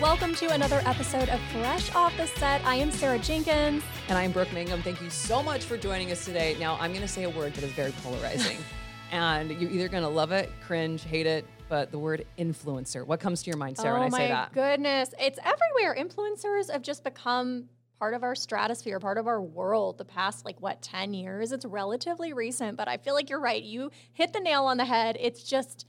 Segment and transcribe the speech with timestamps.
[0.00, 2.64] Welcome to another episode of Fresh Off the Set.
[2.64, 3.82] I am Sarah Jenkins.
[4.08, 4.80] And I'm Brooke Mangum.
[4.80, 6.56] Thank you so much for joining us today.
[6.58, 8.56] Now, I'm going to say a word that is very polarizing.
[9.10, 13.06] and you're either going to love it, cringe, hate it, but the word influencer.
[13.06, 14.50] What comes to your mind, Sarah, oh when I oh say that?
[14.56, 15.12] Oh my goodness.
[15.20, 15.94] It's everywhere.
[16.02, 20.58] Influencers have just become part of our stratosphere, part of our world the past like
[20.62, 21.52] what 10 years.
[21.52, 23.62] It's relatively recent, but I feel like you're right.
[23.62, 25.18] You hit the nail on the head.
[25.20, 25.84] It's just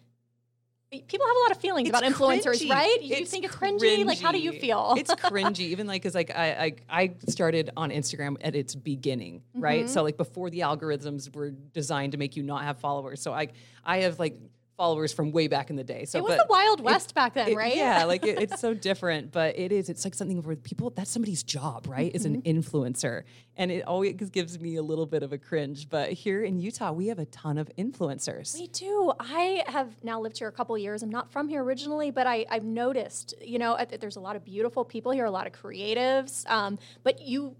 [0.91, 2.69] people have a lot of feelings It's about influencers, cringy.
[2.69, 3.01] right?
[3.01, 4.05] You It's think it's cringy?
[4.05, 4.93] Like how do you feel?
[4.97, 5.59] it's cringy.
[5.61, 9.85] Even like, cause like I, I, I started on Instagram at its beginning, right?
[9.85, 9.93] Mm-hmm.
[9.93, 13.21] So like before the algorithms were designed to make you not have followers.
[13.21, 13.47] So I,
[13.85, 14.37] I have like
[14.81, 16.05] followers from way back in the day.
[16.05, 17.75] So it was the Wild West back then, it- right?
[17.75, 19.89] Yeah, like it, it's so different, but it is.
[19.89, 20.89] It's like something where people.
[20.89, 22.11] That's somebody's job, right?
[22.15, 22.59] Is an Mm-hmm.
[22.59, 23.23] influencer,
[23.57, 25.87] and it always gives me a little bit of a cringe.
[25.87, 28.55] But here in Utah, we have a ton of influencers.
[28.57, 29.13] Me too.
[29.19, 31.03] I have now lived here a couple years.
[31.03, 34.43] I'm not from here originally, but I, I've noticed, you know, there's a lot of
[34.43, 36.49] beautiful people here, a lot of creatives.
[36.49, 37.55] Um, but you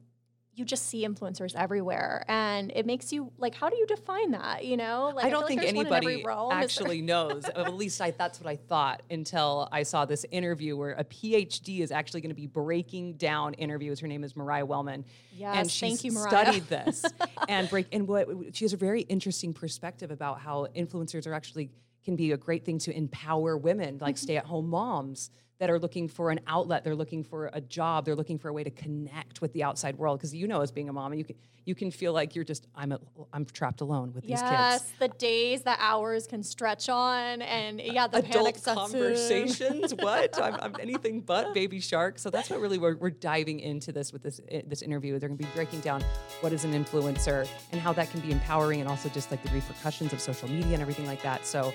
[0.61, 4.63] you just see influencers everywhere, and it makes you like, how do you define that?
[4.63, 6.53] You know, like I don't like think there's one in every anybody.
[6.53, 7.43] Actually knows.
[7.55, 11.79] At least I, that's what I thought until I saw this interview where a PhD
[11.81, 13.99] is actually going to be breaking down interviews.
[13.99, 15.03] Her name is Mariah Wellman,
[15.35, 16.29] Yes, and she's thank you, Mariah.
[16.29, 17.03] studied this
[17.49, 17.87] and break.
[17.91, 21.71] And what she has a very interesting perspective about how influencers are actually
[22.05, 24.23] can be a great thing to empower women, like Mm-hmm.
[24.23, 25.29] stay-at-home moms
[25.61, 26.83] that are looking for an outlet.
[26.83, 28.03] They're looking for a job.
[28.03, 30.17] They're looking for a way to connect with the outside world.
[30.17, 32.67] Because you know, as being a mom, you can you can feel like you're just
[32.75, 32.99] I'm a,
[33.31, 34.51] I'm trapped alone with these kids.
[34.51, 39.93] Yes, the days, the hours can stretch on, and yeah, the adult conversations.
[39.93, 40.41] what?
[40.41, 42.17] I'm, I'm anything but baby shark.
[42.17, 45.19] So that's what really we're, we're diving into this with this eh, this interview.
[45.19, 46.03] They're going to be breaking down
[46.39, 49.53] what is an influencer and how that can be empowering, and also just like the
[49.53, 51.45] repercussions of social media and everything like that.
[51.45, 51.71] So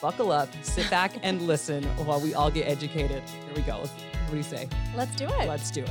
[0.00, 3.22] buckle up, sit back, and listen while we all get educated.
[3.30, 3.78] Here we go.
[3.78, 4.68] What do you say?
[4.94, 5.48] Let's do it.
[5.48, 5.90] Let's do it.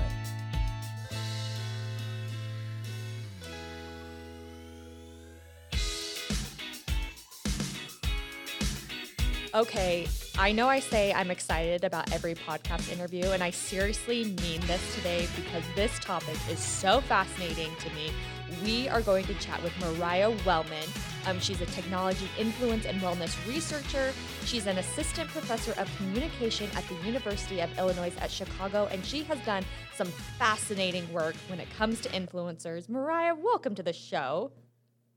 [9.56, 10.06] Okay,
[10.38, 14.95] I know I say I'm excited about every podcast interview, and I seriously mean this
[14.95, 18.12] today because this topic is so fascinating to me.
[18.63, 20.88] We are going to chat with Mariah Wellman.
[21.25, 24.13] Um, she's a technology influence and wellness researcher.
[24.45, 29.23] She's an assistant professor of communication at the University of Illinois at Chicago, and she
[29.23, 30.07] has done some
[30.38, 32.88] fascinating work when it comes to influencers.
[32.88, 34.51] Mariah, welcome to the show.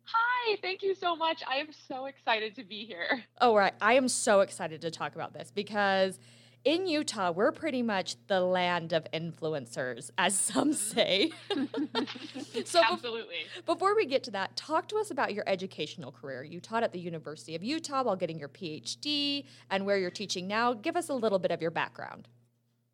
[0.04, 1.42] Hi, thank you so much.
[1.46, 3.22] I am so excited to be here.
[3.42, 3.74] Oh, right.
[3.80, 6.18] I am so excited to talk about this because
[6.64, 11.32] in Utah, we're pretty much the land of influencers, as some say.
[12.64, 13.36] so Absolutely.
[13.66, 16.44] before we get to that, talk to us about your educational career.
[16.44, 20.46] You taught at the University of Utah while getting your PhD and where you're teaching
[20.46, 20.74] now.
[20.74, 22.28] Give us a little bit of your background.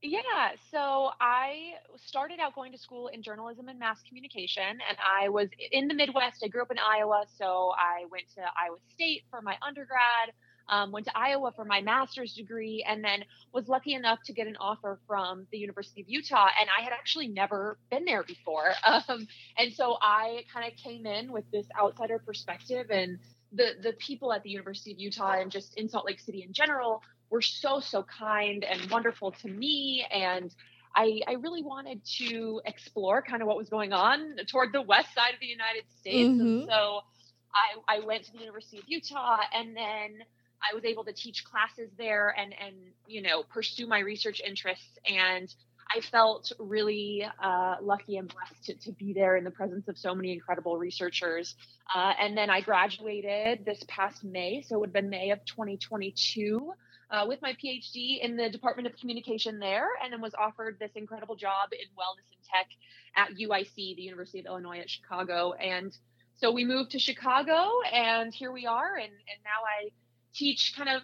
[0.07, 5.31] Yeah, so I started out going to school in journalism and mass communication, and I
[5.31, 6.43] was in the Midwest.
[6.45, 10.33] I grew up in Iowa, so I went to Iowa State for my undergrad,
[10.69, 14.47] um, went to Iowa for my master's degree, and then was lucky enough to get
[14.47, 16.49] an offer from the University of Utah.
[16.61, 18.73] And I had actually never been there before.
[19.09, 19.27] Um,
[19.59, 23.19] and so I kind of came in with this outsider perspective, and
[23.53, 26.53] the, the people at the University of Utah and just in Salt Lake City in
[26.53, 30.55] general were so so kind and wonderful to me and
[30.97, 35.13] I, I really wanted to explore kind of what was going on toward the west
[35.15, 36.29] side of the United States.
[36.29, 36.41] Mhm.
[36.41, 37.01] And so
[37.53, 40.25] I, I went to the University of Utah and then
[40.71, 42.75] I was able to teach classes there and, and
[43.07, 44.99] you know, pursue my research interests.
[45.07, 45.53] And
[45.95, 49.99] I felt really uh, lucky and blessed to, to be there in the presence of
[49.99, 51.55] so many incredible researchers.
[51.95, 55.45] Uh, and then I graduated this past May, so it would have been May of
[55.45, 56.73] 2022
[57.11, 60.91] uh, with my PhD in the Department of Communication there, and then was offered this
[60.95, 62.67] incredible job in wellness and tech
[63.17, 65.53] at UIC, the University of Illinois at Chicago.
[65.53, 65.97] And
[66.37, 68.97] so we moved to Chicago, and here we are.
[68.97, 69.91] And, and now I
[70.34, 71.03] teach kind of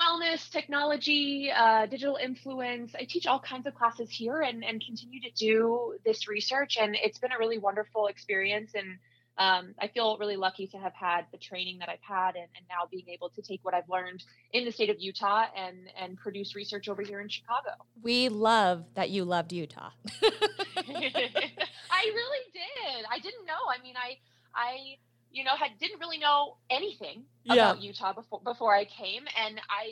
[0.00, 2.94] wellness, technology, uh, digital influence.
[2.94, 6.76] I teach all kinds of classes here and, and continue to do this research.
[6.80, 8.72] And it's been a really wonderful experience.
[8.74, 8.98] And
[9.38, 12.66] um, I feel really lucky to have had the training that I've had and, and
[12.68, 14.22] now being able to take what I've learned
[14.52, 17.70] in the state of Utah and, and produce research over here in Chicago.
[18.02, 19.90] We love that you loved Utah.
[21.90, 23.04] I really did.
[23.10, 23.54] I didn't know.
[23.68, 24.18] I mean, I,
[24.54, 24.96] I,
[25.38, 27.54] you know, had didn't really know anything Yeah.
[27.70, 29.84] about Utah before before I came, and I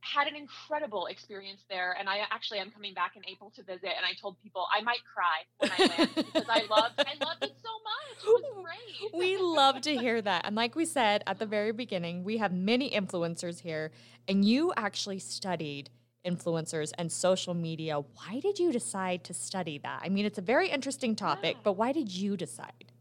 [0.00, 1.96] had an incredible experience there.
[1.98, 4.80] And I actually am coming back in April to visit, and I told people I
[4.82, 8.18] might cry when I land because I loved I loved it so much.
[8.24, 9.14] It was great.
[9.22, 10.42] we love to hear that.
[10.46, 13.90] And like we said at the very beginning, we have many influencers here,
[14.28, 15.90] and you actually studied
[16.24, 17.98] influencers and social media.
[18.00, 20.00] Why did you decide to study that?
[20.04, 21.60] I mean, it's a very interesting topic, Yeah.
[21.64, 22.92] but why did you decide?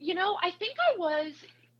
[0.00, 1.32] You know, I think I was,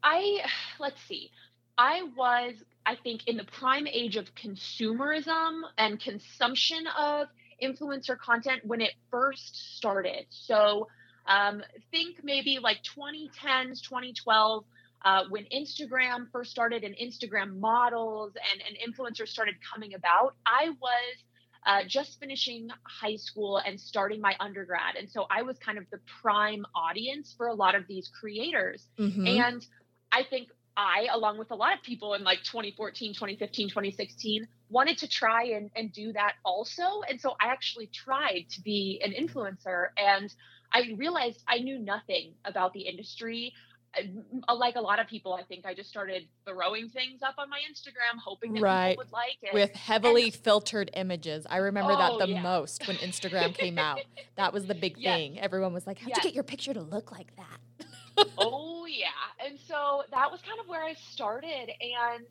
[0.02, 0.40] I,
[0.78, 1.30] let's see,
[1.76, 2.54] I was,
[2.86, 7.28] I think, in the prime age of consumerism and consumption of
[7.62, 10.26] influencer content when it first started.
[10.28, 10.88] So,
[11.26, 14.64] um, think maybe like 2010s, 2012.
[15.02, 20.68] Uh, when Instagram first started and Instagram models and, and influencers started coming about, I
[20.78, 21.24] was
[21.66, 24.96] uh, just finishing high school and starting my undergrad.
[24.98, 28.86] And so I was kind of the prime audience for a lot of these creators.
[28.98, 29.28] Mhm.
[29.28, 29.66] And
[30.12, 34.98] I think I, along with a lot of people in like 2014, 2015, 2016, wanted
[34.98, 37.02] to try and, and do that also.
[37.08, 40.32] And so I actually tried to be an influencer and
[40.72, 43.52] I realized I knew nothing about the industry.
[43.98, 47.48] Uh, Like a lot of people, I think I just started throwing things up on
[47.50, 48.90] my Instagram, hoping that Right.
[48.90, 49.52] people would like it.
[49.54, 51.46] With heavily filtered images.
[51.48, 52.42] I remember that Oh, the yeah.
[52.42, 54.00] most when Instagram came out.
[54.36, 55.14] That was the big Yes.
[55.16, 55.38] thing.
[55.40, 56.18] Everyone was like, How'd Yes.
[56.18, 58.26] you get your picture to look like that?
[58.38, 59.06] oh yeah
[59.44, 62.26] and so that was kind of where i started and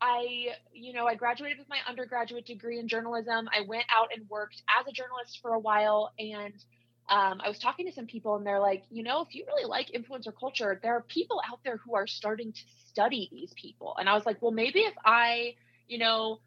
[0.00, 4.26] i you know i graduated with my undergraduate degree in journalism i went out and
[4.30, 6.54] worked as a journalist for a while and
[7.08, 9.68] um, i was talking to some people and they're like you know if you really
[9.68, 13.94] like influencer culture there are people out there who are starting to study these people
[13.98, 15.54] and i was like well maybe if i
[15.88, 16.38] you know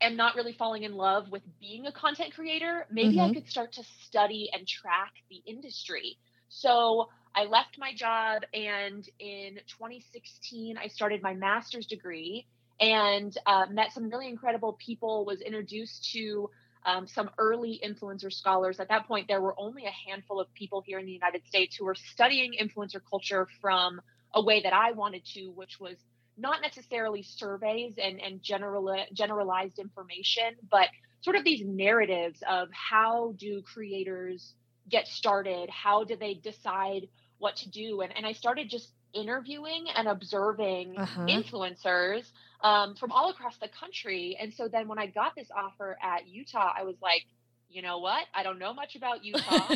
[0.00, 3.30] am not really falling in love with being a content creator maybe i Mhm.
[3.30, 6.18] could start to study and track the industry
[6.48, 12.46] so I left my job and in 2016 I started my master's degree
[12.80, 15.24] and uh, met some really incredible people.
[15.24, 16.50] Was introduced to
[16.88, 18.80] um, some early influencer scholars.
[18.80, 21.76] At that point, there were only a handful of people here in the United States
[21.76, 24.00] who were studying influencer culture from
[24.34, 25.96] a way that I wanted to, which was
[26.38, 30.88] not necessarily surveys and, and general, generalized information, but
[31.20, 34.54] sort of these narratives of how do creators
[34.88, 35.68] get started?
[35.68, 38.00] How do they decide what to do?
[38.00, 41.26] And, and I started just interviewing and observing Uh-huh.
[41.26, 42.24] influencers
[42.62, 44.36] um, from all across the country.
[44.40, 47.24] And so then when I got this offer at Utah, I was like,
[47.70, 48.24] you know what?
[48.34, 49.68] I don't know much about Utah.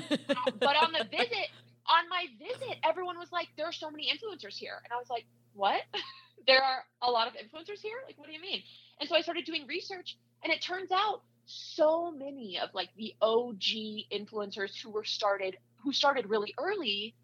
[0.61, 1.49] but on the visit,
[1.87, 4.81] on my visit, everyone was like, there are so many influencers here.
[4.84, 5.25] And I was like,
[5.55, 5.82] what?
[6.46, 7.96] there are a lot of influencers here?
[8.06, 8.62] Like, what do you mean?
[9.00, 13.14] And so I started doing research, and it turns out so many of like the
[13.20, 17.14] OG influencers who were started, who started really early,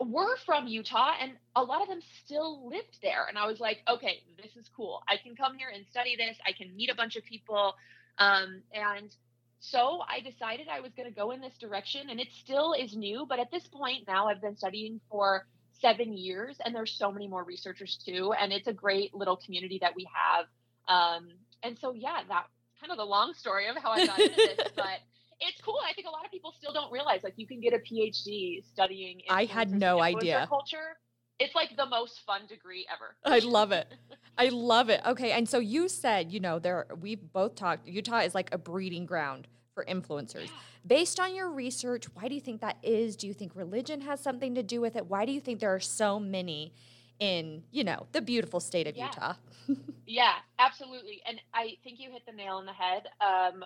[0.00, 3.26] were from Utah, and a lot of them still lived there.
[3.28, 5.02] And I was like, okay, this is cool.
[5.08, 6.36] I can come here and study this.
[6.46, 7.74] I can meet a bunch of people.
[8.18, 9.14] Um, and
[9.60, 12.94] so I decided I was going to go in this direction, and it still is
[12.94, 13.26] new.
[13.28, 15.46] But at this point now, I've been studying for
[15.80, 18.32] seven years, and there's so many more researchers too.
[18.38, 20.46] And it's a great little community that we have.
[20.88, 21.28] Um,
[21.62, 22.48] and so, yeah, that's
[22.80, 25.00] kind of the long story of how I got into this, but
[25.40, 25.78] it's cool.
[25.88, 28.64] I think a lot of people still don't realize like you can get a PhD
[28.64, 29.20] studying.
[29.28, 30.46] I had no idea.
[30.48, 30.96] Culture.
[31.38, 33.16] It's like the most fun degree ever.
[33.24, 33.92] I love it.
[34.38, 35.00] I love it.
[35.06, 37.86] Okay, and so you said, you know, there we both talked.
[37.86, 40.48] Utah is like a breeding ground for influencers.
[40.86, 43.16] Based on your research, why do you think that is?
[43.16, 45.06] Do you think religion has something to do with it?
[45.06, 46.72] Why do you think there are so many
[47.18, 49.06] in, you know, the beautiful state of Yeah.
[49.06, 49.34] Utah?
[50.08, 51.20] Yeah, absolutely.
[51.26, 53.08] And I think you hit the nail on the head.
[53.20, 53.64] Um,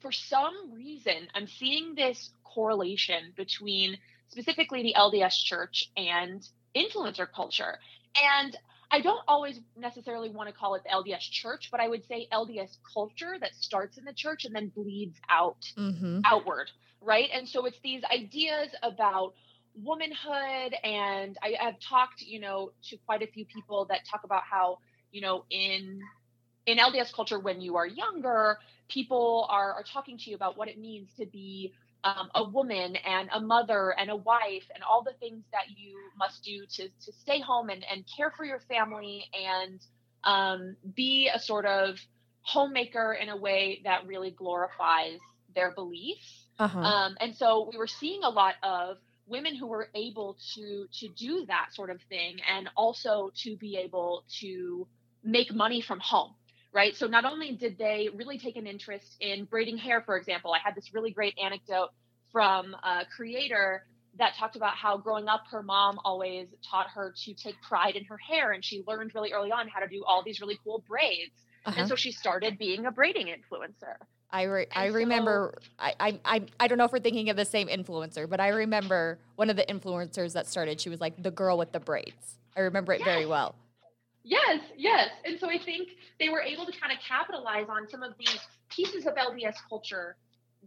[0.00, 6.42] for some reason, I'm seeing this correlation between specifically the LDS church and
[6.76, 7.78] influencer culture.
[8.16, 8.56] And
[8.90, 12.26] I don't always necessarily want to call it the LDS church, but I would say
[12.32, 16.20] LDS culture that starts in the church and then bleeds out Mm-hmm.
[16.24, 16.70] outward,
[17.00, 17.28] right?
[17.32, 19.34] And so it's these ideas about
[19.74, 24.42] womanhood and I have talked, you know, to quite a few people that talk about
[24.50, 24.78] how,
[25.10, 26.00] you know, in
[26.66, 30.68] in LDS culture when you are younger, people are are talking to you about what
[30.68, 31.72] it means to be
[32.04, 35.98] um, a woman and a mother and a wife and all the things that you
[36.18, 39.80] must do to to stay home and, and care for your family and
[40.24, 41.96] um, be a sort of
[42.42, 45.18] homemaker in a way that really glorifies
[45.54, 46.46] their beliefs.
[46.58, 46.78] Uh-huh.
[46.78, 51.08] Um, and so we were seeing a lot of women who were able to to
[51.08, 54.86] do that sort of thing and also to be able to
[55.22, 56.34] make money from home
[56.72, 60.52] right so not only did they really take an interest in braiding hair for example
[60.52, 61.88] i had this really great anecdote
[62.32, 63.84] from a creator
[64.18, 68.04] that talked about how growing up her mom always taught her to take pride in
[68.04, 70.84] her hair and she learned really early on how to do all these really cool
[70.88, 71.32] braids
[71.66, 71.76] uh-huh.
[71.78, 73.96] and so she started being a braiding influencer
[74.32, 77.36] I re- I and remember I, I I I don't know if we're thinking of
[77.36, 80.80] the same influencer, but I remember one of the influencers that started.
[80.80, 82.38] She was like the girl with the braids.
[82.56, 83.54] I remember it very well.
[84.22, 85.08] Yes, yes.
[85.24, 88.38] And so I think they were able to kind of capitalize on some of these
[88.68, 90.16] pieces of LDS culture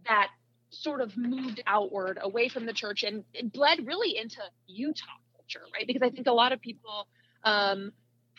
[0.06, 0.28] that
[0.70, 5.04] sort of moved outward away from the church and it bled really into Utah
[5.36, 5.86] culture, right?
[5.86, 7.06] Because I think a lot of people
[7.44, 7.92] um,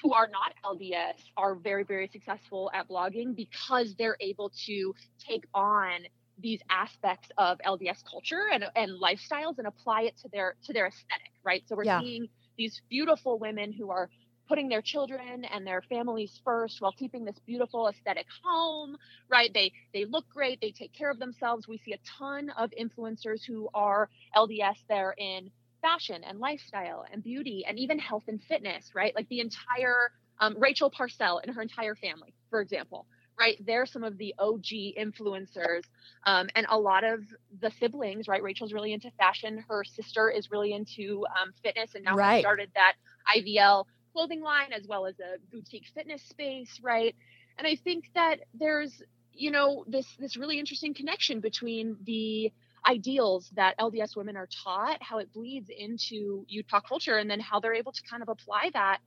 [0.04, 4.94] who are not LDS are very, very successful at blogging because they're able to
[5.26, 6.02] take on
[6.38, 10.88] these aspects of LDS culture and, and lifestyles and apply it to their to their
[10.88, 11.64] aesthetic, right?
[11.68, 12.02] So we're yeah.
[12.02, 14.10] seeing these beautiful women who are
[14.48, 18.98] putting their children and their families first while keeping this beautiful aesthetic home
[19.30, 19.52] right?
[19.54, 20.62] They they look great.
[20.62, 21.68] They take care of themselves.
[21.68, 25.50] We see a ton of influencers who are lds there in
[25.82, 29.16] fashion and lifestyle and beauty and even health and fitness right?
[29.16, 33.06] Like the entire um, rachel parcell and her entire family for example
[33.40, 33.58] right?
[33.66, 35.84] They're some of the og influencers
[36.26, 37.20] um, and a lot of
[37.62, 38.42] the siblings right?
[38.42, 39.64] Rachel's really into fashion.
[39.68, 42.42] Her sister is really into um, fitness and now right.
[42.42, 42.94] started that
[43.36, 43.86] ivl
[44.16, 47.16] clothing line as well as a boutique fitness space, right?
[47.58, 49.04] And I think that there's,
[49.34, 52.52] you know, this this really interesting connection between the
[52.88, 57.60] ideals that LDS women are taught, how it bleeds into Utah culture, and then how
[57.60, 59.00] they're able to kind of apply that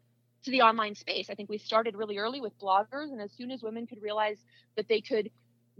[0.44, 1.30] to the online space.
[1.30, 4.38] I think we started really early with bloggers, and as soon as women could realize
[4.76, 5.30] that they could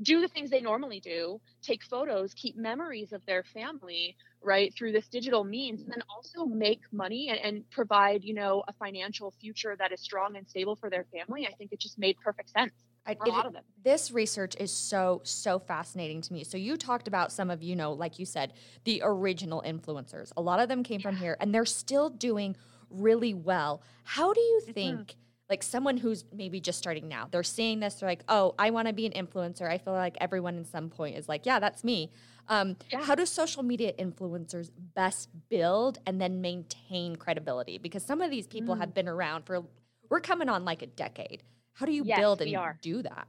[0.03, 4.93] do the things they normally do, take photos, keep memories of their family, right, through
[4.93, 9.33] this digital means, and then also make money and, and, provide, you know, a financial
[9.41, 11.47] future that is strong and stable for their family.
[11.47, 12.73] I think it just made perfect sense.
[13.07, 13.63] I, for a lot of them.
[13.83, 16.45] This research is so so fascinating to me.
[16.45, 18.53] So you talked about some of you know, like you said,
[18.85, 20.31] the original influencers.
[20.37, 21.09] A lot of them came yeah.
[21.09, 22.55] from here, and they're still doing
[22.91, 23.83] really well.
[24.05, 24.73] How do you mm-hmm.
[24.73, 25.01] think?
[25.01, 28.71] Mm-hmm like someone who's maybe just starting now they're seeing this they're like oh i
[28.71, 29.69] want to be an influencer.
[29.69, 32.11] I feel like everyone in some point is like yeah that's me.
[32.51, 33.03] Um, yeah.
[33.03, 37.77] how do social media influencers best build and then maintain credibility?
[37.77, 38.81] Because some of these people mm.
[38.81, 39.65] have been around for
[40.09, 41.43] we're coming on like a decade.
[41.75, 42.51] How do you yes, build and
[42.81, 43.29] do that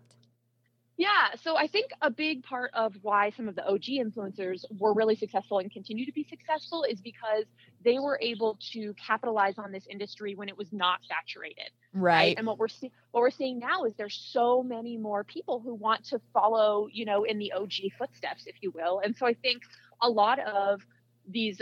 [1.00, 4.94] yeah, so I think a big part of why some of the OG influencers were
[4.94, 7.46] really successful and continue to be successful is because
[7.86, 11.70] they were able to capitalize on this industry when it was not saturated.
[11.94, 12.12] Right.
[12.12, 12.38] right?
[12.38, 15.74] And what we're see- what we're seeing now is there's so many more people who
[15.74, 19.00] want to follow, you know, in the OG footsteps, if you will.
[19.00, 19.64] And so I think
[20.02, 20.82] a lot of
[21.30, 21.62] these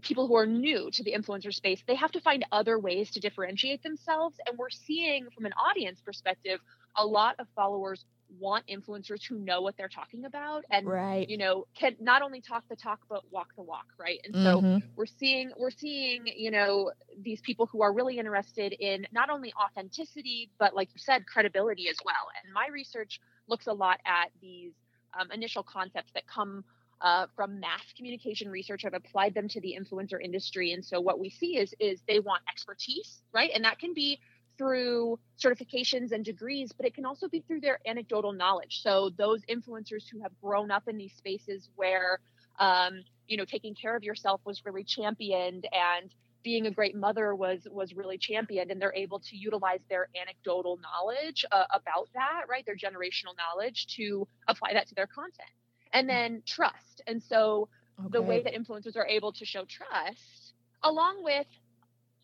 [0.00, 3.20] people who are new to the influencer space, they have to find other ways to
[3.20, 4.38] differentiate themselves.
[4.46, 6.60] And we're seeing from an audience perspective,
[6.96, 8.06] a lot of followers
[8.38, 11.28] want influencers who know what they're talking about and right.
[11.28, 14.20] you know can not only talk the talk but walk the walk right?
[14.24, 14.86] And so mm-hmm.
[14.96, 16.92] we're seeing we're seeing you know
[17.22, 21.88] these people who are really interested in not only authenticity but like you said credibility
[21.88, 22.28] as well.
[22.42, 24.72] And my research looks a lot at these
[25.18, 26.64] um, initial concepts that come
[27.00, 28.84] uh, from mass communication research.
[28.84, 30.72] I've applied them to the influencer industry.
[30.72, 33.50] And so what we see is is they want expertise right?
[33.54, 34.18] And that can be
[34.58, 38.80] through certifications and degrees, but it can also be through their anecdotal knowledge.
[38.82, 42.18] So those influencers who have grown up in these spaces where,
[42.58, 46.12] um, you know, taking care of yourself was really championed and
[46.42, 50.78] being a great mother was was really championed and they're able to utilize their anecdotal
[50.80, 55.50] knowledge uh, about that right their generational knowledge to apply that to their content
[55.92, 56.10] and mm.
[56.10, 58.08] then trust and so okay.
[58.12, 61.46] the way that influencers are able to show trust along with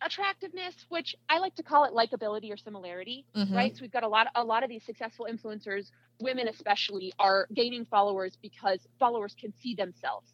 [0.04, 3.54] attractiveness, which I like to call it likability or similarity, mm-hmm.
[3.54, 3.74] right?
[3.74, 7.84] So we've got a lot, a lot of these successful influencers, women especially, are gaining
[7.84, 10.30] followers because followers can see themselves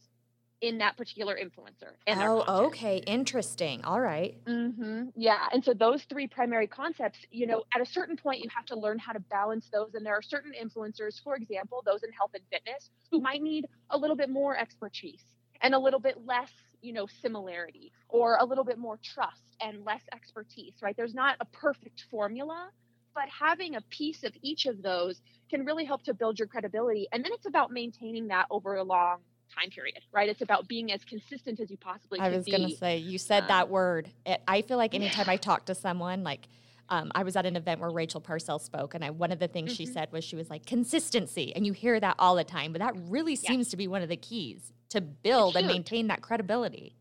[0.61, 1.93] in that particular influencer.
[2.47, 3.83] oh, okay, interesting.
[3.85, 4.37] All right.
[4.45, 5.05] mm-hmm.
[5.17, 8.67] Yeah, and so those three primary concepts, you know, at a certain point, you have
[8.67, 9.95] to learn how to balance those.
[9.95, 13.67] And there are certain influencers, for example, those in health and fitness, who might need
[13.91, 15.23] a little bit more expertise
[15.63, 16.51] and a little bit less
[16.83, 21.37] you know similarity or a little bit more trust and less expertise right there's not
[21.41, 22.71] a perfect formula
[23.15, 25.21] but having a piece of each of those
[25.51, 28.83] can really help to build your credibility and then it's about maintaining that over a
[28.83, 29.19] long
[29.55, 32.35] time period right it's about being as consistent as you possibly can be.
[32.35, 35.27] i was going to say you said um, that word it, i feel like anytime
[35.27, 35.33] yeah.
[35.33, 36.49] i talk to someone like
[36.93, 39.47] um, I was at an event where Rachel Parcell spoke, and I, one of the
[39.47, 39.77] things mm-hmm.
[39.77, 42.81] she said was she was like consistency, and you hear that all the time, but
[42.81, 46.95] that really seems to be one of the keys to build and maintain that credibility.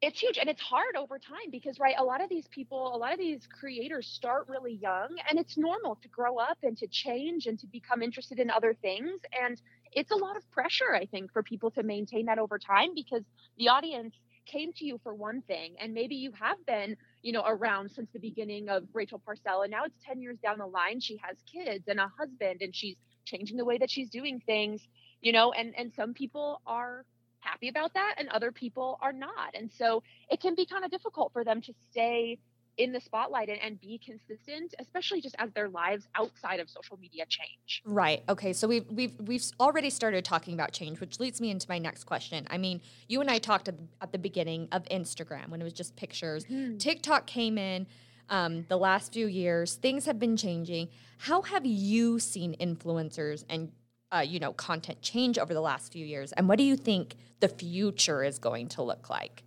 [0.00, 2.98] It's huge and it's hard over time because right a lot of these people a
[2.98, 6.88] lot of these creators start really young and it's normal to grow up and to
[6.88, 11.06] change and to become interested in other things and it's a lot of pressure i
[11.06, 13.22] think for people to maintain that over time because
[13.58, 17.44] the audience came to you for one thing and maybe you have been you know
[17.46, 20.98] around since the beginning of rachel parcell and now it's 10 years down the line
[20.98, 24.88] she has kids and a husband and she's changing the way that she's doing things
[25.20, 27.04] you know and and some people are
[27.42, 29.54] happy about that and other people are not.
[29.54, 32.38] And so it can be kind of difficult for them to stay
[32.78, 36.98] in the spotlight and, and be consistent, especially just as their lives outside of social
[36.98, 37.82] media change.
[37.84, 38.22] Right.
[38.28, 38.52] Okay.
[38.52, 42.04] So we've we've we've already started talking about change, which leads me into my next
[42.04, 42.46] question.
[42.50, 45.64] I mean, you and I talked at the, at the beginning of Instagram when it
[45.64, 46.44] was just pictures.
[46.44, 46.78] Mm-hmm.
[46.78, 47.86] TikTok came in
[48.30, 49.74] um, the last few years.
[49.74, 50.88] Things have been changing.
[51.18, 53.70] How have you seen influencers and
[54.14, 57.16] uh, you know content change over the last few years, and what do you think
[57.40, 59.42] the future is going to look like?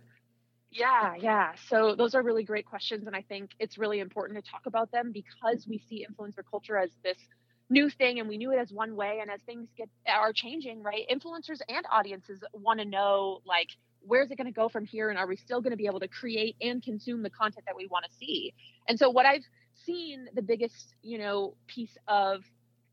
[0.76, 1.52] Yeah, yeah.
[1.68, 3.06] So those are really great questions.
[3.06, 6.76] And I think it's really important to talk about them because we see influencer culture
[6.76, 7.16] as this
[7.70, 9.20] new thing and we knew it as one way.
[9.22, 11.04] And as things get are changing, right?
[11.10, 13.68] Influencers and audiences want to know like
[14.00, 15.08] where's it going to go from here?
[15.08, 17.74] And are we still going to be able to create and consume the content that
[17.74, 18.52] we want to see?
[18.86, 19.44] And so what I've
[19.84, 22.42] seen the biggest, you know, piece of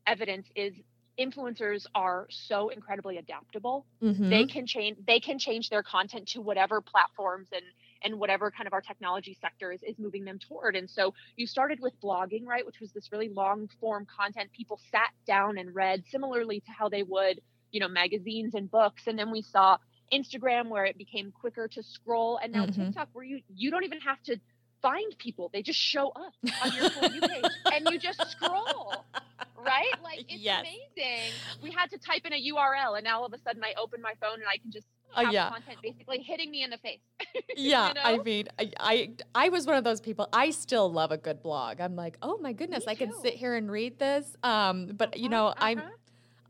[0.06, 0.74] evidence is
[1.18, 3.86] influencers are so incredibly adaptable.
[4.02, 4.30] Mm-hmm.
[4.30, 7.62] They can change they can change their content to whatever platforms and
[8.02, 10.76] and whatever kind of our technology sector is, is moving them toward.
[10.76, 14.78] And so you started with blogging, right, which was this really long form content people
[14.90, 17.40] sat down and read similarly to how they would,
[17.70, 19.04] you know, magazines and books.
[19.06, 19.78] And then we saw
[20.12, 22.86] Instagram where it became quicker to scroll and now mm-hmm.
[22.86, 24.36] TikTok where you you don't even have to
[24.82, 25.50] find people.
[25.50, 29.06] They just show up on your For You page and you just scroll.
[29.64, 29.92] Right?
[30.02, 30.60] Like it's yes.
[30.60, 31.32] amazing.
[31.62, 34.00] We had to type in a URL and now all of a sudden I open
[34.00, 35.50] my phone and I can just uh, have uh, yeah.
[35.50, 37.00] content basically hitting me in the face.
[37.56, 38.00] yeah, you know?
[38.04, 40.28] I mean, I, I, I was one of those people.
[40.32, 41.80] I still love a good blog.
[41.80, 44.36] I'm like, oh my goodness, I can sit here and read this.
[44.42, 45.64] Um, but you uh-huh, know, uh-huh.
[45.64, 45.82] I'm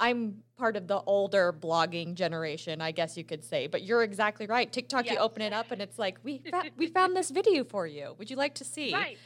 [0.01, 3.67] I'm part of the older blogging generation, I guess you could say.
[3.67, 4.71] But you're exactly right.
[4.71, 5.15] TikTok, yes.
[5.15, 8.15] you open it up and it's like, we fa- we found this video for you.
[8.19, 8.93] Would you like to see?
[8.93, 9.19] Right.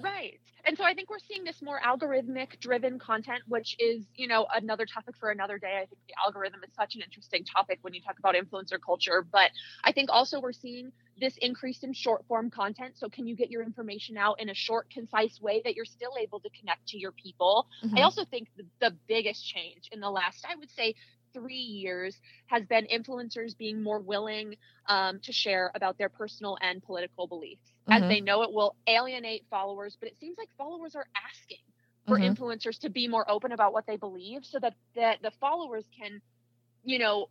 [0.00, 0.38] Right.
[0.64, 4.46] And so I think we're seeing this more algorithmic driven content, which is, you know,
[4.54, 5.78] another topic for another day.
[5.82, 9.26] I think the algorithm is such an interesting topic when you talk about influencer culture.
[9.30, 9.50] But
[9.82, 12.94] I think also we're seeing this increase in short form content.
[12.96, 16.12] So, can you get your information out in a short, concise way that you're still
[16.20, 17.66] able to connect to your people?
[17.82, 17.96] Mm-hmm.
[17.96, 20.94] I also think the, the biggest change in the last, I would say,
[21.32, 26.82] three years has been influencers being more willing um, to share about their personal and
[26.82, 28.02] political beliefs mm-hmm.
[28.02, 31.58] as they know it will alienate followers but it seems like followers are asking
[32.06, 32.32] for mm-hmm.
[32.32, 36.20] influencers to be more open about what they believe so that, that the followers can
[36.84, 37.28] you know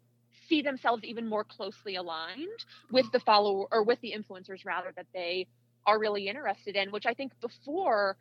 [0.47, 2.47] see themselves even more closely aligned
[2.91, 5.47] with the follower or with the influencers rather that they
[5.85, 8.17] are really interested in which i think before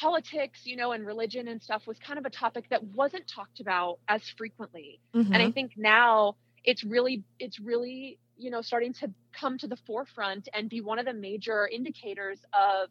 [0.00, 3.60] politics, you know, and religion and stuff was kind of a topic that wasn't talked
[3.60, 5.00] about as frequently.
[5.14, 5.32] Mm-hmm.
[5.32, 5.52] And I mm-hmm.
[5.52, 10.68] think now it's really it's really, you know, starting to come to the forefront and
[10.68, 12.90] be one of the major indicators of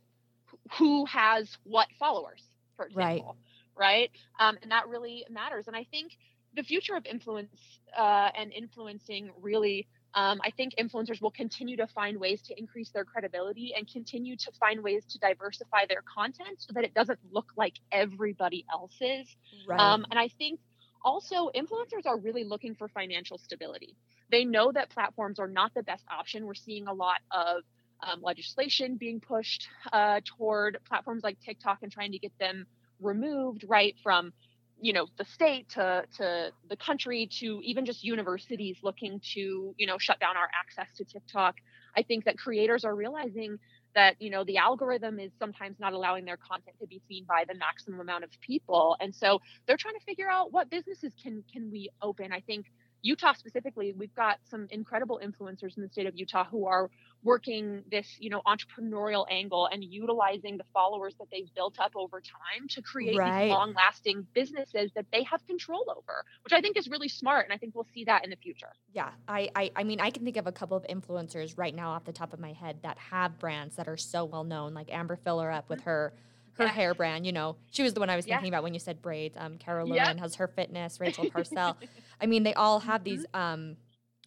[0.77, 2.41] who has what followers,
[2.75, 3.38] for example.
[3.77, 4.12] Right.
[4.39, 4.47] right?
[4.47, 5.67] Um, and that really matters.
[5.67, 6.13] And I think
[6.55, 11.88] the future of influence uh, and influencing really um, I think influencers will continue to
[11.88, 16.58] find ways to increase their credibility and continue to find ways to diversify their content
[16.60, 19.36] so that it doesn't look like everybody else's.
[19.67, 19.77] Right.
[19.77, 20.62] Um, and I think
[21.03, 23.97] also influencers are really looking for financial stability.
[24.32, 26.46] They know that platforms are not the best option.
[26.46, 27.64] We're seeing a lot of
[28.06, 32.66] um, legislation being pushed uh, toward platforms like TikTok and trying to get them
[33.00, 34.32] removed right from
[34.80, 39.88] you know the state to to the country to even just universities looking to you
[39.88, 41.56] know shut down our access to TikTok.
[41.98, 43.58] I think that creators are realizing
[43.96, 47.46] that you know the algorithm is sometimes not allowing their content to be seen by
[47.48, 51.44] the maximum amount of people and so they're trying to figure out what businesses can
[51.52, 52.66] can we open i think
[53.06, 56.89] Utah specifically, we've got some incredible influencers in the state of Utah who are
[57.22, 62.20] working this, you know, entrepreneurial angle and utilizing the followers that they've built up over
[62.20, 63.44] time to create right.
[63.44, 67.54] these long-lasting businesses that they have control over, which I think is really smart, and
[67.54, 68.70] I think we'll see that in the future.
[68.91, 71.91] Yeah, I, I, I mean, I can think of a couple of influencers right now
[71.91, 74.91] off the top of my head that have brands that are so well known, like
[74.91, 76.15] Amber Fillerup with mm-hmm.
[76.58, 77.26] Her hair brand.
[77.26, 79.36] You know, she was the one I was thinking about when you said braids.
[79.39, 80.18] Um, Carol yep.
[80.20, 81.78] has her fitness, Rachel Parcell.
[82.20, 83.15] I mean, they all have mm-hmm.
[83.15, 83.78] these um,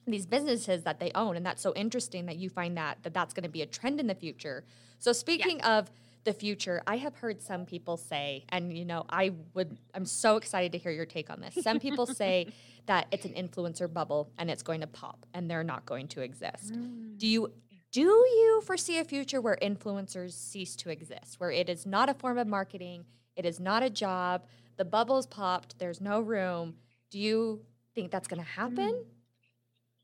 [0.07, 3.35] these businesses that they own, and that's so interesting that you find that that that's
[3.35, 4.65] going to be a trend in the future.
[4.99, 5.91] So speaking of
[6.25, 10.37] the future, I have heard some people say, and you know, I would, I'm so
[10.37, 11.63] excited to hear your take on this.
[11.63, 12.49] Some people say
[12.87, 16.21] that it's an influencer bubble and it's going to pop and they're not going to
[16.21, 16.75] exist.
[16.75, 17.19] Mm.
[17.19, 17.53] Do you
[17.93, 22.15] do you foresee a future where influencers cease to exist, where it is not a
[22.15, 24.45] form of marketing, it is not a job,
[24.77, 26.75] the bubble's popped, there's no room?
[27.11, 27.63] Do you
[27.95, 28.93] think that's going to happen?
[28.93, 29.05] Mm.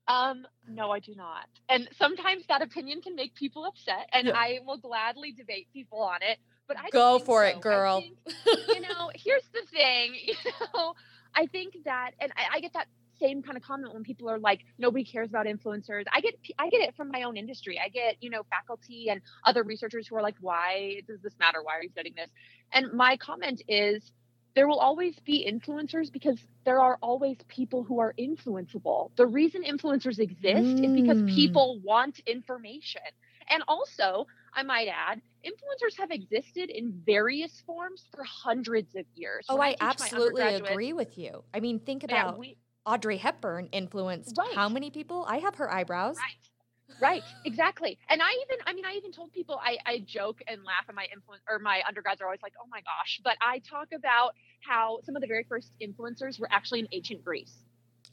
[0.07, 1.47] Um, no, I do not.
[1.69, 4.35] And sometimes that opinion can make people upset, and yeah.
[4.35, 6.39] I will gladly debate people on it.
[6.67, 7.49] But I go for so.
[7.49, 8.01] it, girl.
[8.01, 8.17] Think,
[8.69, 10.15] you know, here's the thing.
[10.27, 10.35] You
[10.75, 10.95] know,
[11.35, 12.87] I think that, and I, I get that
[13.21, 16.05] same kind of comment when people are like, nobody cares about influencers.
[16.13, 17.81] I get I get it from my own industry.
[17.85, 21.63] I get you know faculty and other researchers who are like, why does this matter?
[21.63, 22.31] Why are you studying this?
[22.73, 24.13] And my comment is
[24.55, 29.11] there will always be influencers because there are always people who are influenceable.
[29.17, 30.85] The reason influencers exist mm.
[30.85, 31.35] is because mm.
[31.35, 33.03] people want information.
[33.51, 39.45] And also, I might add, influencers have existed in various forms for hundreds of years.
[39.49, 41.43] Oh, I, I absolutely agree with you.
[41.53, 44.55] I mean, think about yeah, we, Audrey Hepburn influenced right.
[44.55, 45.25] how many people?
[45.29, 46.17] I have her eyebrows.
[46.17, 46.37] Right
[47.01, 50.63] right exactly and i even i mean i even told people i i joke and
[50.65, 53.59] laugh and my influence or my undergrads are always like oh my gosh but i
[53.61, 57.65] talk about how some of the very first influencers were actually in ancient greece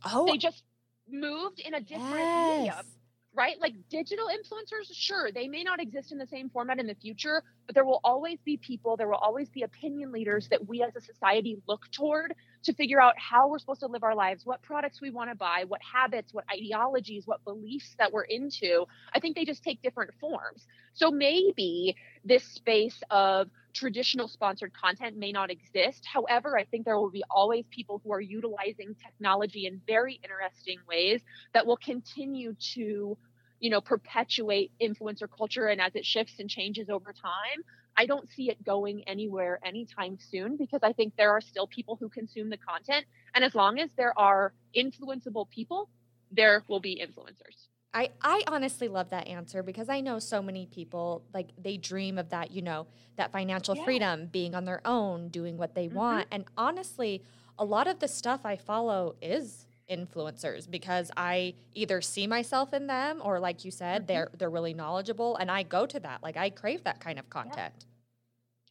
[0.06, 0.64] oh they just
[1.10, 2.58] moved in a different yes.
[2.60, 2.86] medium
[3.34, 3.56] right?
[3.62, 7.44] Like digital influencers, sure, they may not exist in the same format in the future,
[7.66, 10.96] but there will always be people, there will always be opinion leaders that we as
[10.96, 14.62] a society look toward to figure out how we're supposed to live our lives, what
[14.62, 18.86] products we want to buy, what habits, what ideologies, what beliefs that we're into.
[19.14, 20.68] I think they just take different forms.
[20.94, 26.06] So maybe this space of traditional sponsored content may not exist.
[26.06, 30.80] However, I think there will be always people who are utilizing technology in very interesting
[30.88, 31.22] ways
[31.54, 33.18] that will continue to,
[33.60, 37.64] you know, perpetuate influencer culture and as it shifts and changes over time.
[37.98, 41.98] I don't see it going anywhere anytime soon because I think there are still people
[41.98, 43.06] who consume the content.
[43.36, 45.90] And as long as there are influenceable people,
[46.32, 47.71] there will be influencers.
[47.94, 52.18] I, I honestly love that answer because I know so many people like they dream
[52.18, 53.84] of that, you know, that financial yeah.
[53.84, 55.98] freedom, being on their own, doing what they mm-hmm.
[55.98, 56.28] want.
[56.32, 57.22] And honestly,
[57.60, 62.88] a lot of the stuff I follow is influencers because I either see myself in
[62.88, 64.08] them or like you said, mm-hmm.
[64.08, 66.24] they're they're really knowledgeable and I go to that.
[66.24, 67.74] Like I crave that kind of content.
[67.78, 67.86] Yeah.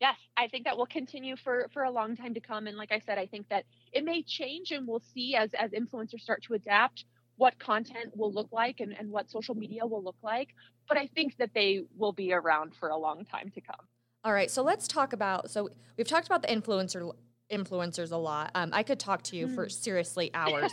[0.01, 2.67] Yes, I think that will continue for for a long time to come.
[2.67, 5.73] And like I said, I think that it may change and we'll see as as
[5.73, 7.05] influencers start to adapt
[7.41, 10.49] what content will look like and, and what social media will look like.
[10.87, 13.87] But I think that they will be around for a long time to come.
[14.25, 15.51] All right, so let's talk about.
[15.51, 17.11] So we've talked about the influencer
[17.51, 18.51] influencers a lot.
[18.55, 19.71] Um, I could talk to you for hmm.
[19.71, 20.71] seriously hours.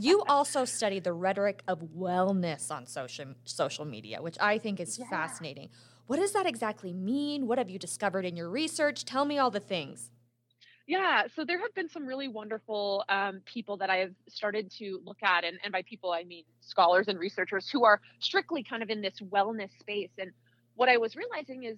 [0.00, 4.98] you also study the rhetoric of wellness on social social media, which I think is
[4.98, 5.08] yeah.
[5.08, 5.68] fascinating.
[6.08, 7.46] What does that exactly mean?
[7.46, 9.04] What have you discovered in your research?
[9.04, 10.10] Tell me all the things.
[10.90, 15.22] Yeah, so there have been some really wonderful um, people that I've started to look
[15.22, 18.90] at, and, and by people I mean scholars and researchers who are strictly kind of
[18.90, 20.10] in this wellness space.
[20.18, 20.32] And
[20.74, 21.76] what I was realizing is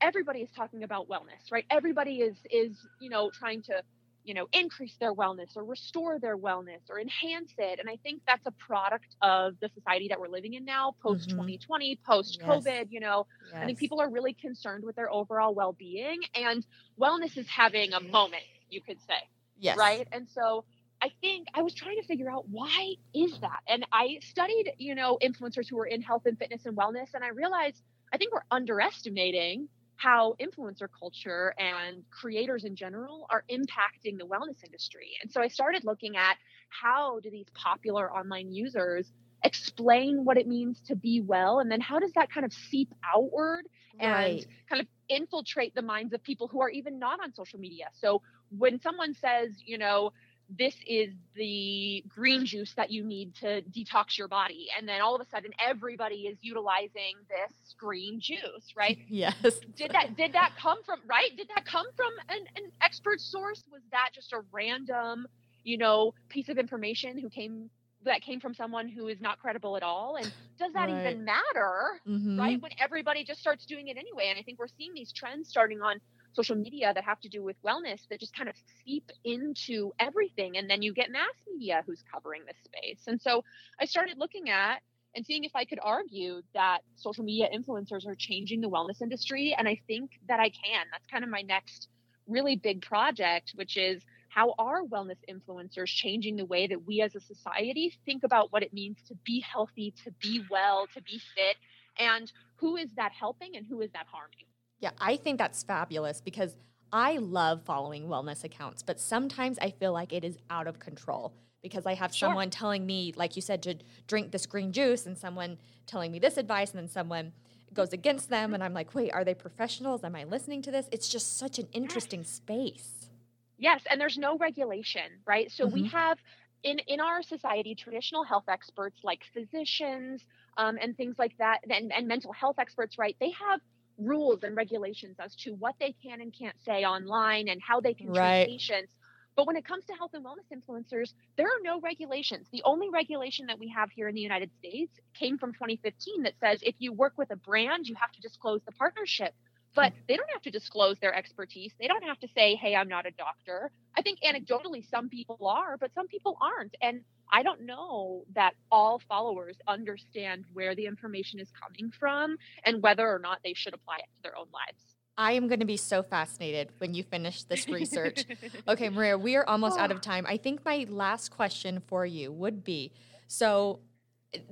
[0.00, 1.66] everybody is talking about wellness, right?
[1.68, 3.82] Everybody is is you know trying to
[4.24, 8.22] you know increase their wellness or restore their wellness or enhance it and i think
[8.26, 12.10] that's a product of the society that we're living in now post 2020 mm-hmm.
[12.10, 12.86] post covid yes.
[12.88, 13.60] you know yes.
[13.62, 16.64] i think people are really concerned with their overall well-being and
[16.98, 18.42] wellness is having a moment
[18.74, 19.28] you could say.
[19.58, 19.78] Yes.
[19.78, 20.06] Right.
[20.12, 20.64] And so
[21.00, 23.60] I think I was trying to figure out why is that?
[23.68, 27.14] And I studied, you know, influencers who were in health and fitness and wellness.
[27.14, 27.82] And I realized
[28.12, 34.64] I think we're underestimating how influencer culture and creators in general are impacting the wellness
[34.64, 35.10] industry.
[35.22, 36.36] And so I started looking at
[36.68, 39.12] how do these popular online users
[39.44, 42.92] explain what it means to be well and then how does that kind of seep
[43.14, 43.66] outward
[44.00, 44.38] right.
[44.38, 47.86] and kind of infiltrate the minds of people who are even not on social media.
[47.92, 48.22] So
[48.58, 50.12] when someone says, you know,
[50.50, 55.14] this is the green juice that you need to detox your body and then all
[55.14, 58.98] of a sudden everybody is utilizing this green juice right?
[59.08, 59.34] Yes.
[59.76, 61.30] Did that did that come from right?
[61.36, 63.62] Did that come from an, an expert source?
[63.70, 65.26] Was that just a random
[65.62, 67.70] you know piece of information who came
[68.04, 70.16] that came from someone who is not credible at all?
[70.16, 71.06] And does that right.
[71.06, 72.38] even matter mm-hmm.
[72.38, 74.26] right when everybody just starts doing it anyway?
[74.30, 76.00] And i think we're seeing these trends starting on
[76.34, 80.56] social media that have to do with wellness that just kind of seep into everything.
[80.56, 83.02] And then you get mass media who's covering this space.
[83.06, 83.44] And so
[83.80, 84.80] I started looking at
[85.16, 89.54] and seeing if I could argue that social media influencers are changing the wellness industry.
[89.56, 90.86] And I think that I can.
[90.90, 91.88] That's kind of my next
[92.26, 97.14] really big project, which is how are wellness influencers changing the way that we as
[97.14, 101.20] a society think about what it means to be healthy, to be well, to be
[101.36, 101.56] fit,
[101.98, 104.46] and who is that helping and who is that harming?
[104.80, 106.56] Yeah, I think that's fabulous because
[106.92, 111.34] I love following wellness accounts, but sometimes I feel like it is out of control
[111.62, 112.28] because I have sure.
[112.28, 116.18] someone telling me, like you said, to drink this green juice, and someone telling me
[116.18, 117.32] this advice, and then someone
[117.72, 120.04] goes against them, and I'm like, wait, are they professionals?
[120.04, 120.88] Am I listening to this?
[120.92, 122.30] It's just such an interesting yes.
[122.30, 123.10] space.
[123.58, 125.50] Yes, and there's no regulation, right?
[125.50, 125.74] So mm-hmm.
[125.74, 126.18] we have
[126.62, 130.24] in in our society traditional health experts like physicians
[130.56, 133.16] um, and things like that, and, and mental health experts, right?
[133.20, 133.60] They have
[133.98, 137.94] rules and regulations as to what they can and can't say online and how they
[137.94, 138.44] can right.
[138.44, 138.92] treat patients.
[139.36, 142.46] But when it comes to health and wellness influencers, there are no regulations.
[142.52, 146.34] The only regulation that we have here in the United States came from 2015 that
[146.38, 149.34] says if you work with a brand, you have to disclose the partnership.
[149.74, 149.98] But Hmm.
[150.08, 151.72] they don't have to disclose their expertise.
[151.78, 153.70] They don't have to say, hey, I'm not a doctor.
[153.96, 156.74] I think anecdotally, some people are, but some people aren't.
[156.80, 162.82] And I don't know that all followers understand where the information is coming from and
[162.82, 164.96] whether or not they should apply it to their own lives.
[165.16, 168.26] I am going to be so fascinated when you finish this research.
[168.68, 170.26] okay, Maria, we are almost out of time.
[170.28, 172.92] I think my last question for you would be
[173.26, 173.80] so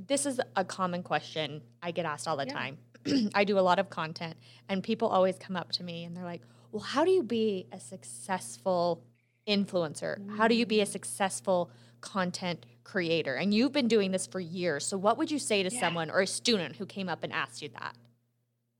[0.06, 2.52] this is a common question I get asked all the Yeah.
[2.52, 2.78] time.
[3.34, 4.36] I do a lot of content
[4.68, 7.66] and people always come up to me and they're like, "Well, how do you be
[7.72, 9.04] a successful
[9.46, 10.18] influencer?
[10.26, 14.86] How do you be a successful content creator?" And you've been doing this for years.
[14.86, 15.70] So what would you say to Yeah.
[15.70, 17.96] someone or a student who came up and asked you that?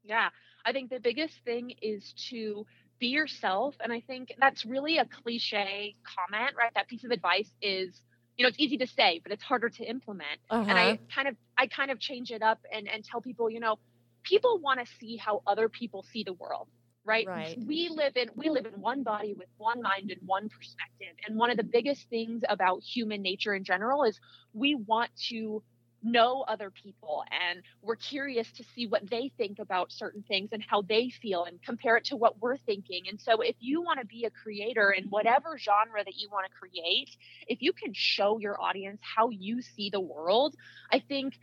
[0.02, 0.30] Yeah,
[0.64, 2.66] I think the biggest thing is to
[2.98, 3.76] be yourself.
[3.80, 6.72] And I think that's really a cliche comment, right?
[6.74, 8.02] That piece of advice is,
[8.36, 10.40] you know, it's easy to say, but it's harder to implement.
[10.68, 10.96] And Uh-huh.
[10.96, 13.76] I kind of I kind of change it up and, and tell people, you know,
[14.22, 16.68] people want to see how other people see the world.
[17.04, 17.26] Right?
[17.26, 17.58] Right.
[17.66, 21.16] We live in we live in one body with one mind and one perspective.
[21.26, 24.20] And one of the biggest things about human nature in general is
[24.52, 25.64] we want to
[26.02, 30.62] know other people and we're curious to see what they think about certain things and
[30.62, 33.04] how they feel and compare it to what we're thinking.
[33.08, 36.46] And so if you want to be a creator in whatever genre that you want
[36.46, 37.10] to create,
[37.46, 40.56] if you can show your audience how you see the world,
[40.90, 41.38] I think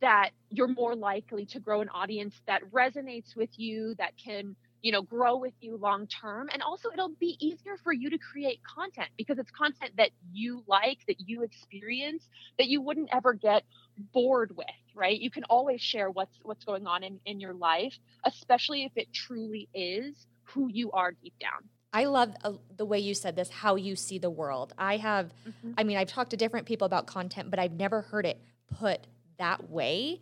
[0.00, 4.92] that you're more likely to grow an audience that resonates with you, that can you
[4.92, 6.48] know grow with you long term.
[6.52, 10.62] And also it'll be easier for you to create content because it's content that you
[10.66, 13.64] like that you experience that you wouldn't ever get
[14.12, 15.20] bored with right?
[15.20, 19.12] You can always share what's what's going on in in your life especially if it
[19.12, 21.68] truly is who you are deep down.
[21.92, 24.72] I love uh, the way you said this, how you see the world.
[24.78, 25.32] I have,
[25.76, 28.40] I mean, I've talked to different people about content, but I've never heard it
[28.78, 29.06] put
[29.40, 30.20] that way.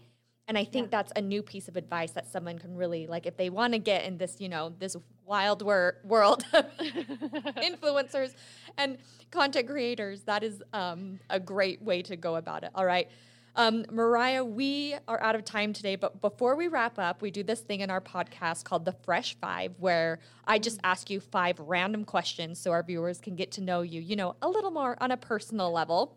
[0.48, 1.02] And I think Yeah.
[1.02, 3.78] that's a new piece of advice that someone can really, like, if they want to
[3.78, 8.34] get in this, you know, this wild wor- world of influencers
[8.78, 8.96] and
[9.30, 12.70] content creators, that is um, a great way to go about it.
[12.74, 13.08] All right.
[13.56, 17.42] Um, Mariah, we are out of time today, but before we wrap up, we do
[17.42, 21.58] this thing in our podcast called the Fresh Five, where I just ask you five
[21.58, 24.96] random questions so our viewers can get to know you, you know, a little more
[25.02, 26.16] on a personal level.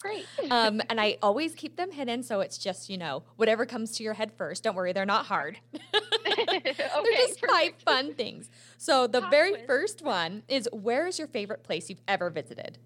[0.00, 3.92] Great Um, and I always keep them hidden, so it's just, you know, whatever comes
[3.96, 4.62] to your head first.
[4.64, 5.58] Don't worry, they're not hard.
[6.26, 8.50] okay, they're just five fun things.
[8.78, 12.78] So the Pop very first one is where is your favorite place you've ever visited?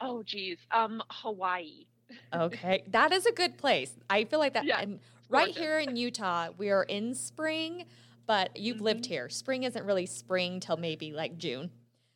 [0.00, 1.86] oh geez um hawaii
[2.34, 3.92] Okay, that is a good place.
[4.10, 4.64] I feel like that.
[4.66, 5.56] Yeah, and right gorgeous.
[5.56, 7.84] here in Utah, we are in spring,
[8.26, 9.08] but you've lived Mhm.
[9.08, 9.28] here.
[9.28, 11.70] Spring isn't really spring till maybe like June.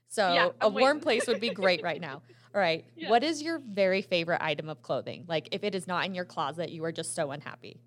[0.08, 2.22] So Yeah, a I'm warm place would be great right now.
[2.58, 2.84] Right.
[2.96, 3.10] Yeah.
[3.10, 5.24] What is your very favorite item of clothing?
[5.28, 7.80] Like if it is not in your closet, you are just so unhappy.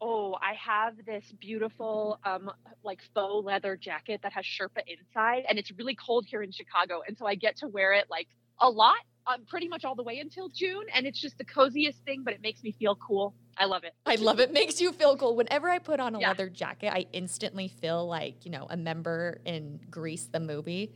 [0.00, 2.50] Oh, I have this beautiful um
[2.82, 7.00] like faux leather jacket that has Sherpa inside and it's really cold here in Chicago
[7.06, 8.28] and so I get to wear it like
[8.60, 11.98] a lot um, pretty much all the way until June and it's just the coziest
[12.04, 13.34] thing but it makes me feel cool.
[13.56, 13.94] I love it.
[14.04, 14.52] I love it.
[14.52, 15.34] Makes you feel cool.
[15.36, 16.28] Whenever I put on a Yeah.
[16.28, 20.90] leather jacket, I instantly feel like, you know, a member in Grease the movie.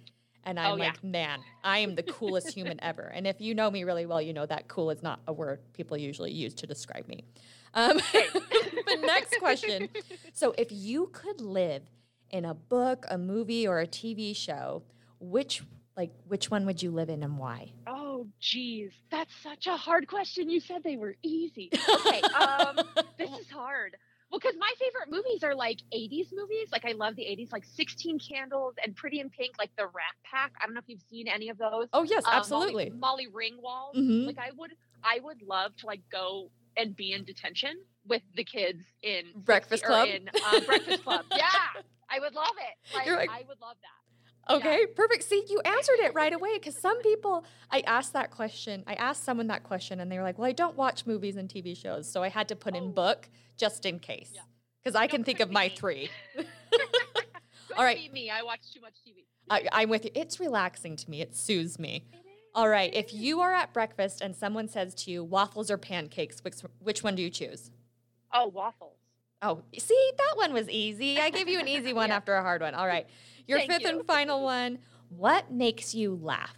[0.45, 0.85] And I'm Oh, yeah.
[0.85, 3.03] like, man, I am the coolest human ever.
[3.03, 5.61] And if you know me really well, you know that cool is not a word
[5.75, 7.25] people usually use to describe me.
[7.75, 9.89] Um, the next question.
[10.33, 11.83] So, if you could live
[12.31, 14.83] in a book, a movie, or a TV show,
[15.21, 15.63] which
[15.97, 17.73] like which one would you live in and why?
[17.87, 20.49] Oh geez, that's such a hard question.
[20.49, 21.71] You said they were easy.
[22.07, 22.79] Okay, um
[23.19, 23.97] this is hard.
[24.31, 26.69] Well, because my favorite movies are like 80s movies.
[26.71, 30.15] Like I love the 80s, like 16 Candles and Pretty in Pink, like the Rat
[30.25, 30.53] Pack.
[30.63, 31.89] I don't know if you've seen any of those.
[31.93, 32.91] oh yes, Molly- absolutely.
[32.91, 33.95] Molly, Ringwald.
[33.97, 34.27] Mhm.
[34.27, 38.45] Like I would, I would love to like go and be in detention with the
[38.45, 40.09] kids in Breakfast Club?
[40.09, 41.25] In uh, Breakfast Club.
[41.37, 41.47] Yeah,
[42.11, 42.95] I would love it.
[42.95, 43.89] Like, like- I would love that.
[44.51, 45.25] Okay, perfect.
[45.25, 49.25] See, you answered it right away because some people, I asked that question, I asked
[49.25, 52.11] someone that question, and they were like, Well, I don't watch movies and TV shows.
[52.11, 52.89] So I had to put in Oh.
[52.89, 54.33] book just in case.
[54.35, 54.43] Yeah.
[54.83, 55.75] Because I No, can think of my me.
[55.77, 56.11] three.
[57.77, 58.13] All right.
[58.13, 58.31] me.
[58.31, 59.25] I watch too much TV.
[59.51, 60.11] I, I'm with you.
[60.15, 62.05] It's relaxing to me, it soothes me.
[62.55, 66.43] All right, if you are at breakfast and someone says to you, waffles or pancakes,
[66.43, 67.71] which, which one do you choose?
[68.33, 68.97] Oh, waffles.
[69.41, 71.19] Oh, see, that one was easy.
[71.19, 72.17] I gave you an easy one Yeah.
[72.17, 72.75] after a hard one.
[72.75, 73.07] All right,
[73.47, 73.89] your Thank fifth you.
[73.99, 74.79] and final one.
[75.11, 76.57] What makes you laugh?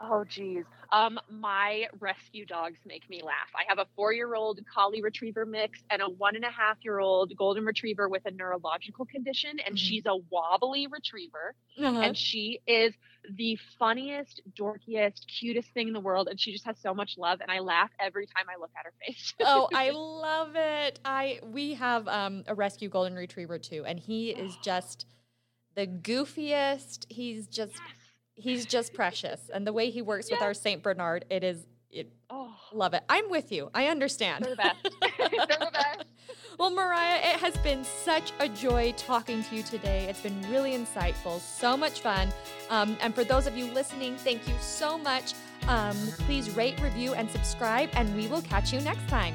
[0.00, 0.64] Oh, geez.
[0.94, 3.50] Um, my rescue dogs make me laugh.
[3.56, 8.08] I have a four-year-old collie retriever mix and a one and a half-year-old golden retriever
[8.08, 9.78] with a neurological condition, and Mhm.
[9.78, 12.00] she's a wobbly retriever, Uh-huh.
[12.04, 12.94] and she is
[13.36, 17.40] the funniest, dorkiest, cutest thing in the world, and she just has so much love,
[17.40, 19.34] and I laugh every time I look at her face.
[19.40, 21.00] oh, I love it.
[21.04, 25.06] I we have um, a rescue golden retriever too, and he is just
[25.74, 27.06] the goofiest.
[27.10, 28.03] He's just yes.
[28.34, 32.12] He's just precious, and the way he works with our Saint Bernard, it is it.
[32.28, 33.04] Oh, Love it.
[33.08, 33.70] I'm with you.
[33.72, 34.44] I understand.
[34.44, 34.76] they're the best.
[35.18, 36.04] they're the best.
[36.58, 40.06] Well, Mariah, it has been such a joy talking to you today.
[40.08, 42.32] It's been really insightful, so much fun.
[42.70, 45.34] Um, and for those of you listening, thank you so much.
[45.68, 49.34] Um, please rate, review, and subscribe, and we will catch you next time.